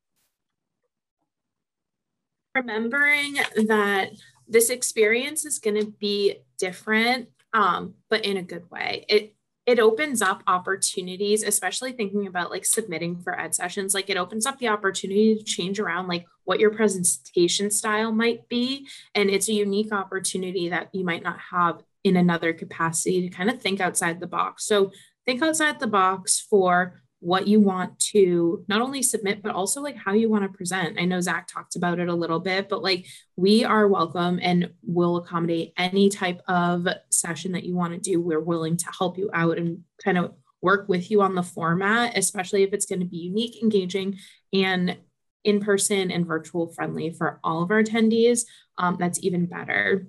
[2.55, 3.37] Remembering
[3.67, 4.11] that
[4.47, 9.07] this experience is going to be different, um, but in a good way.
[9.09, 13.95] It it opens up opportunities, especially thinking about like submitting for ed sessions.
[13.95, 18.47] Like it opens up the opportunity to change around like what your presentation style might
[18.51, 18.87] be.
[19.15, 23.51] And it's a unique opportunity that you might not have in another capacity to kind
[23.51, 24.67] of think outside the box.
[24.67, 24.93] So
[25.27, 29.97] think outside the box for what you want to not only submit, but also like
[29.97, 31.01] how you want to present.
[31.01, 34.71] I know Zac talked about it a little bit, but like we are welcome and
[34.83, 38.21] will accommodate any type of session that you want to do.
[38.21, 42.19] We're willing to help you out and kind of work with you on the format,
[42.19, 44.19] especially if it's going to be unique, engaging,
[44.53, 44.99] and
[45.45, 48.45] in person and virtual friendly for all of our attendees.
[48.77, 50.09] Um, that's even better.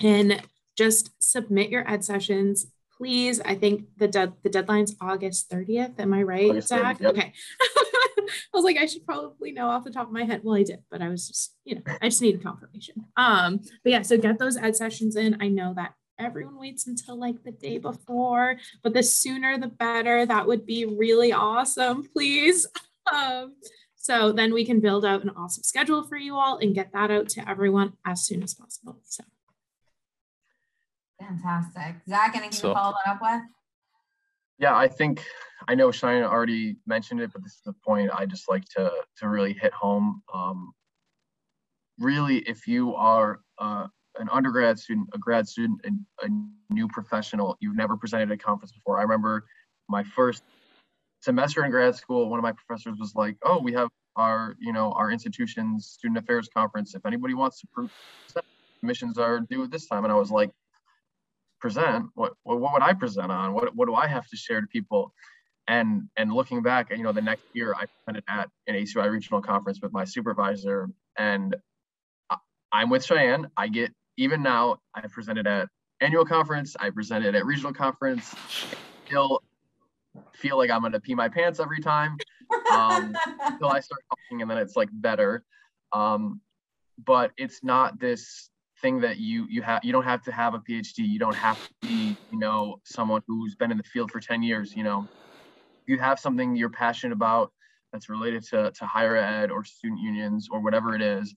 [0.00, 0.40] And
[0.76, 2.66] just submit your ed sessions.
[2.96, 6.98] Please i think the de- the deadline's august 30th am i right august zac?
[6.98, 7.10] 30th, yep.
[7.10, 7.32] okay.
[7.60, 10.42] I was like i should probably know off the top of my head.
[10.44, 13.04] Well i did but i was just you know i just needed confirmation.
[13.16, 15.42] Um but yeah so get those ed sessions in.
[15.42, 20.24] I know that everyone waits until like the day before but the sooner the better.
[20.24, 22.66] That would be really awesome please.
[23.12, 23.56] Um
[23.96, 27.10] so then we can build out an awesome schedule for you all and get that
[27.10, 28.98] out to everyone as soon as possible.
[29.04, 29.24] So
[31.20, 31.96] Fantastic.
[32.08, 33.42] Zac, anything so, to follow that up with?
[34.58, 35.24] Yeah, I think
[35.68, 38.90] I know Cheyenne already mentioned it, but this is the point I just like to
[39.18, 40.22] to really hit home.
[40.32, 40.72] Um,
[41.98, 43.86] really, if you are uh,
[44.18, 48.38] an undergrad student, a grad student, and a new professional, you've never presented at a
[48.38, 48.98] conference before.
[48.98, 49.44] I remember
[49.88, 50.44] my first
[51.20, 54.72] semester in grad school, one of my professors was like, "Oh, we have our you
[54.72, 56.94] know our institution's student affairs conference.
[56.94, 58.46] If anybody wants to present,
[58.82, 60.50] admissions are due this time, and I was like,
[61.60, 62.06] present?
[62.14, 63.54] What what would I present on?
[63.54, 65.12] What what do I have to share to people?
[65.66, 69.40] And and looking back, you know, the next year I presented at an ACUI regional
[69.40, 71.56] conference with my supervisor, and
[72.72, 73.48] I'm with Cheyenne.
[73.56, 74.78] I get even now.
[74.94, 75.68] I presented at
[76.00, 76.76] annual conference.
[76.78, 78.34] I presented at regional conference.
[79.06, 79.40] Still
[80.32, 82.16] feel like I'm gonna pee my pants every time
[82.70, 85.44] um, until I start talking, and then it's like better.
[85.92, 86.40] Um,
[87.04, 88.50] but it's not this
[88.84, 91.58] thing that you you have you don't have to have a phd you don't have
[91.62, 95.10] to be you know someone who's been in the field for 10 years you know.
[95.86, 97.52] You have something you're passionate about
[97.92, 101.34] that's related to, to higher ed or student unions or whatever it is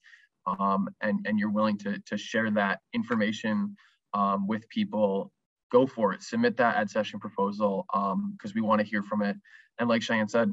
[0.47, 3.75] um, and and you're willing to to share that information
[4.13, 5.31] um, with people
[5.71, 6.23] go for it.
[6.23, 9.37] Submit that ed session proposal because um, we want to hear from it.
[9.79, 10.51] And like cheyenne said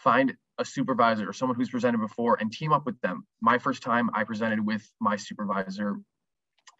[0.00, 3.26] find a supervisor or someone who's presented before and team up with them.
[3.42, 5.96] My first time i presented with my supervisor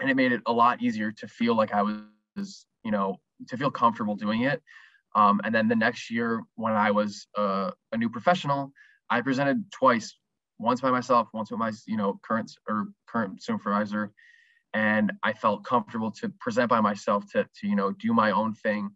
[0.00, 3.16] and it made it a lot easier to feel like I was, you know,
[3.48, 4.62] to feel comfortable doing it.
[5.14, 8.72] Um, and then the next year, when I was uh, a new professional,
[9.08, 10.14] I presented twice,
[10.58, 14.12] once by myself, once with my, you know, current or current supervisor,
[14.74, 18.54] and I felt comfortable to present by myself to, to you know, do my own
[18.54, 18.90] thing.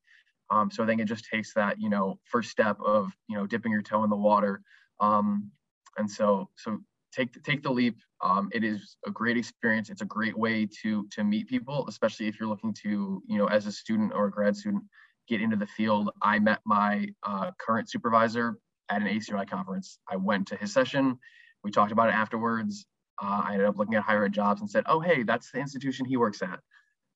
[0.51, 3.47] Um, so I think it just takes that, you know, first step of, you know,
[3.47, 4.63] dipping your toe in the water.
[5.01, 5.51] Um,
[5.97, 6.81] and so, so
[7.13, 7.97] take take the leap.
[8.22, 9.88] Um, it is a great experience.
[9.88, 13.46] It's a great way to to meet people, especially if you're looking to you know
[13.46, 14.85] as a student or a grad student
[15.28, 16.11] get into the field.
[16.22, 18.59] I met my uh, current supervisor
[18.90, 19.98] at an ACUI conference.
[20.09, 21.18] I went to his session.
[21.62, 22.87] We talked about it afterwards.
[23.22, 25.59] Uh, I ended up looking at higher ed jobs and said, "Oh, hey, that's the
[25.59, 26.61] institution he works at.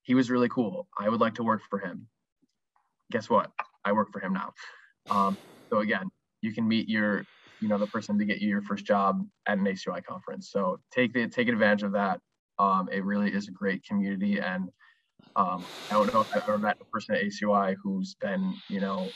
[0.03, 0.89] He was really cool.
[0.99, 2.09] I would like to work for him."
[3.11, 3.51] Guess what?
[3.85, 4.53] I work for him now.
[5.11, 5.37] Um,
[5.71, 6.09] so again,
[6.41, 7.25] you can meet your
[7.61, 10.51] you know the person to get you your first job at an ACUI conference.
[10.51, 12.21] So take the take advantage of that.
[12.59, 14.69] Um, it really is a great community, and
[15.37, 18.81] um, I don't know if I've ever met a person at ACUI who's been you
[18.81, 19.13] know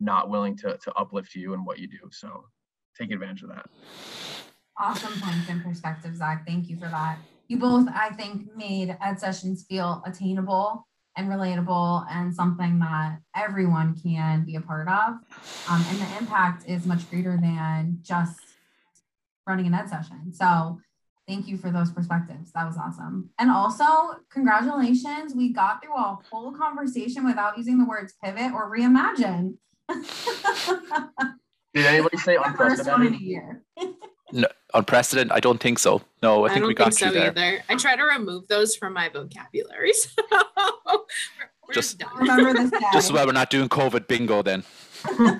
[0.00, 1.98] not willing to to uplift you and what you do.
[2.10, 2.44] So
[2.98, 3.66] take advantage of that.
[4.78, 6.46] Awesome points and perspective, Zac.
[6.46, 7.18] Thank you for that.
[7.48, 13.94] You both, I think, made Ed Sessions feel attainable and relatable and something that everyone
[14.00, 15.14] can be a part of.
[15.68, 18.40] Um, and the impact is much greater than just
[19.46, 20.32] running an ed session.
[20.32, 20.80] So
[21.28, 22.52] thank you for those perspectives.
[22.52, 23.30] That was awesome.
[23.38, 23.84] And also,
[24.30, 25.34] congratulations.
[25.34, 29.56] We got through a whole conversation without using the words pivot or reimagine.
[31.74, 32.76] Did anybody say unprecedented?
[32.76, 33.62] First one in a year.
[34.32, 35.32] no, unprecedented?
[35.32, 36.02] I don't think so.
[36.22, 37.62] No, I think I we got think so either.
[37.68, 39.92] I try to remove those from my vocabulary.
[41.72, 42.70] So just remember this.
[42.72, 42.78] Day.
[42.92, 44.62] Just so we're not doing COVID bingo then.
[45.18, 45.38] well,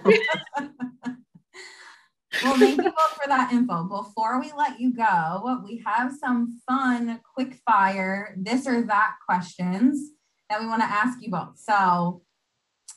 [2.57, 3.85] thank you both for that info.
[3.85, 10.11] Before we let you go, we have some fun, quick fire, this or that questions
[10.49, 11.59] that we want to ask you both.
[11.59, 12.23] So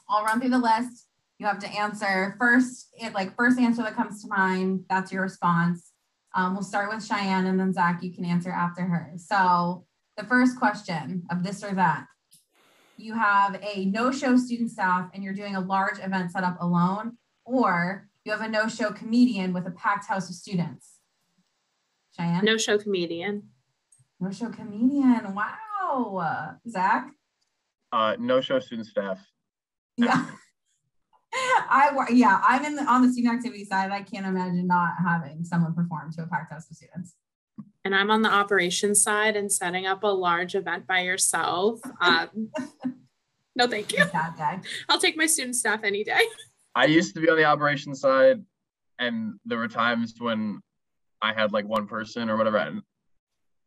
[0.09, 1.04] I'll run through the list.
[1.39, 4.85] You have to answer first, it like first answer that comes to mind.
[4.89, 5.91] That's your response.
[6.33, 9.13] Um, we'll start with Cheyenne and then Zac, you can answer after her.
[9.17, 9.85] So
[10.17, 12.05] the first question of this or that,
[12.97, 18.07] you have a no-show student staff and you're doing a large event setup alone, or
[18.23, 20.99] you have a no-show comedian with a packed house of students.
[22.17, 22.45] Cheyenne?
[22.45, 23.49] No-show comedian.
[24.19, 25.35] No-show comedian.
[25.35, 26.57] Wow.
[26.69, 27.11] Zac?
[27.91, 29.19] Uh, no-show student staff.
[29.97, 30.25] Yeah.
[31.69, 33.91] I yeah, I'm in the, on the student activity side.
[33.91, 37.15] I can't imagine not having someone perform to a packed house of students.
[37.83, 41.79] And I'm on the operations side and setting up a large event by yourself.
[42.01, 42.49] Um,
[43.55, 44.03] no, thank you.
[44.89, 46.21] I'll take my student staff any day.
[46.73, 48.43] I used to be on the operations side,
[48.99, 50.61] and there were times when
[51.21, 52.57] I had like one person or whatever.
[52.57, 52.81] And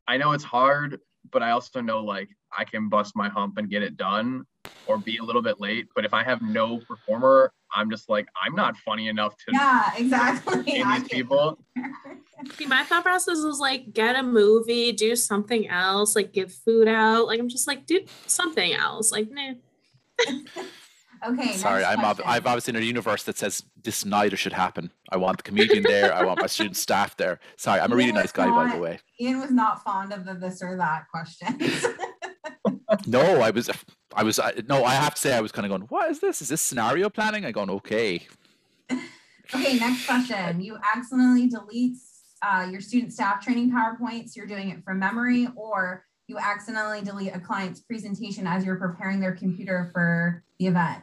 [0.06, 1.00] I know it's hard,
[1.30, 4.44] but I also know like I can bust my hump and get it done
[4.86, 5.86] or be a little bit late.
[5.94, 9.90] But if I have no performer, I'm just like, I'm not funny enough to yeah,
[9.96, 10.62] exactly.
[10.64, 11.58] these people.
[12.56, 16.88] See, my thought process was like, get a movie, do something else, like give food
[16.88, 17.26] out.
[17.26, 19.12] Like I'm just like, do something else.
[19.12, 19.54] Like, nah.
[21.26, 21.52] okay.
[21.56, 24.90] Sorry, I'm ob- I've obviously in a universe that says this neither should happen.
[25.10, 26.14] I want the comedian there.
[26.14, 27.40] I want my student staff there.
[27.56, 28.98] Sorry, I'm a really nice guy, not, by the way.
[29.20, 31.58] Ian was not fond of the this or that question.
[33.06, 33.70] no, I was,
[34.14, 36.20] I was, I, no, I have to say, I was kind of going, what is
[36.20, 36.42] this?
[36.42, 37.44] Is this scenario planning?
[37.44, 38.26] I going, okay.
[38.90, 40.60] okay, next question.
[40.60, 41.96] You accidentally delete
[42.42, 44.36] uh, your student staff training PowerPoints.
[44.36, 49.18] You're doing it from memory, or you accidentally delete a client's presentation as you're preparing
[49.18, 51.02] their computer for the event.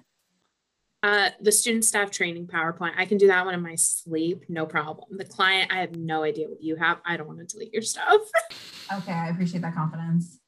[1.06, 4.66] Uh, the student staff training PowerPoint, I can do that one in my sleep, no
[4.66, 5.20] problem.
[5.20, 6.97] The client, I have no idea what you have.
[7.06, 8.22] I don't want to delete your stuff.
[8.91, 10.39] Okay, I appreciate that confidence.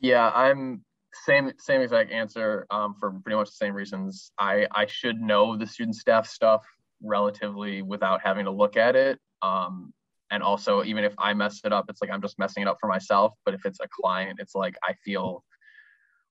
[0.00, 0.84] Yeah, I'm
[1.24, 4.32] same same exact answer um, for pretty much the same reasons.
[4.40, 6.66] I I should know the student staff stuff
[7.00, 9.20] relatively without having to look at it.
[9.40, 9.92] Um,
[10.32, 12.78] and also, even if I mess it up, it's like I'm just messing it up
[12.80, 13.34] for myself.
[13.44, 15.44] But if it's a client, it's like I feel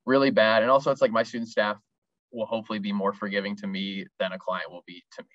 [0.06, 0.62] really bad.
[0.62, 1.78] And also, it's like my student staff
[2.32, 5.28] will hopefully be more forgiving to me than a client will be to me.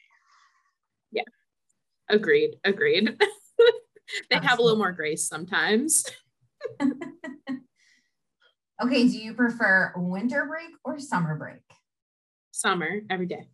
[1.12, 1.24] Yeah,
[2.08, 2.56] agreed.
[2.64, 3.16] Agreed.
[4.30, 6.04] they have a little more grace sometimes.
[8.82, 11.62] okay, do you prefer winter break or summer break?
[12.50, 13.48] Summer, every day.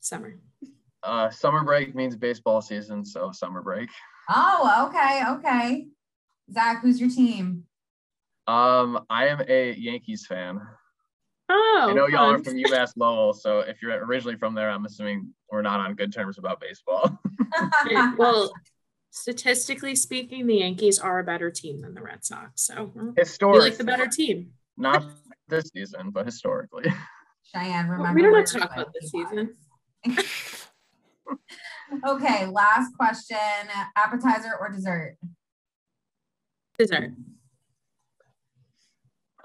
[0.00, 0.38] Summer.
[1.02, 3.88] Uh, summer break means baseball season, so summer break.
[4.30, 5.86] Oh, okay, okay.
[6.52, 7.64] Zac, who's your team?
[8.46, 10.60] Um, I am a Yankees fan.
[11.54, 14.86] Oh, I know y'all are from UMass Lowell, so if you're originally from there, I'm
[14.86, 17.18] assuming we're not on good terms about baseball.
[18.16, 18.52] well,
[19.10, 22.62] statistically speaking, the Yankees are a better team than the Red Sox.
[22.62, 24.52] So we Historically, like the better team.
[24.78, 25.04] not
[25.48, 26.90] this season, but historically.
[27.54, 28.14] Cheyenne, Well, remember.
[28.16, 29.54] we don't where have to talk about this season.
[32.08, 33.36] okay, last question.
[33.96, 35.18] Appetizer or dessert?
[36.78, 37.10] Dessert.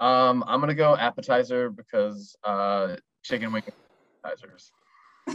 [0.00, 3.62] Um, I'm gonna go appetizer because uh, chicken wing
[4.24, 4.70] appetizers.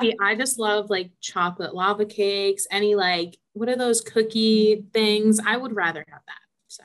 [0.00, 5.40] See, I just love like chocolate lava cakes, any like what are those cookie things?
[5.44, 6.38] I would rather have that.
[6.68, 6.82] So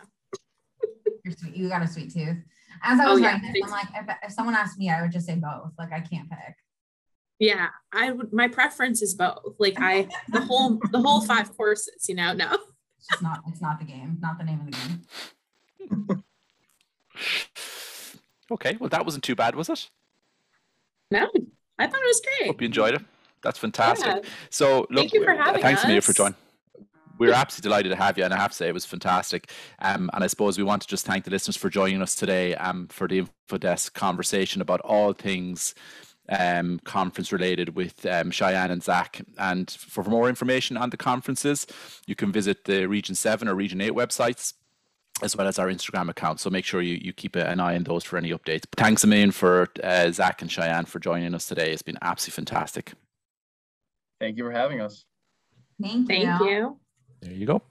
[1.25, 1.55] You're sweet.
[1.55, 2.37] You got a sweet tooth.
[2.83, 5.01] As I Oh, was yeah, writing this, I'm like, if, if someone asked me, I
[5.01, 5.71] would just say both.
[5.77, 6.55] Like, I can't pick.
[7.39, 9.55] yeah, I would my preference is both.
[9.59, 12.57] Like I the whole the whole five courses, you know, no.
[13.11, 13.41] It's not.
[13.47, 14.17] It's not the game.
[14.21, 15.01] Not the name of the game.
[18.51, 19.89] Okay, well that wasn't too bad, was it?
[21.11, 21.29] No,
[21.77, 22.47] I thought it was great.
[22.47, 23.01] Hope you enjoyed it.
[23.41, 24.23] That's fantastic.
[24.23, 24.29] Yeah.
[24.49, 26.35] So look, Thank you for uh, having thanks Amelia for joining.
[27.17, 29.51] We're absolutely delighted to have you, and I have to say it was fantastic.
[29.79, 32.55] Um, and I suppose we want to just thank the listeners for joining us today
[32.55, 35.75] um, for the InfoDesk conversation about all things
[36.29, 39.21] um, conference related with um, Cheyenne and Zac.
[39.37, 41.67] And for more information on the conferences,
[42.07, 44.53] you can visit the Region 7 or Region 8 websites
[45.21, 46.39] as well as our Instagram account.
[46.39, 48.63] So make sure you, you keep an eye on those for any updates.
[48.75, 51.71] Thanks a million for uh, Zac and Cheyenne for joining us today.
[51.71, 52.93] It's been absolutely fantastic.
[54.19, 55.05] Thank you for having us.
[55.81, 56.25] Thank you.
[56.25, 56.77] Thank you.
[57.21, 57.61] There you go.